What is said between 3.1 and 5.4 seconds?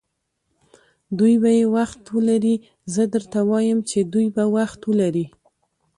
درته وایم چې دوی به وخت ولري.